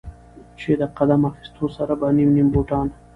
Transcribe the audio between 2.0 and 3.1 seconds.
نيم نيم بوټان